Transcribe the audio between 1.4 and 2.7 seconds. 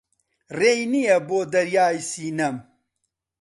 دەریای سینەم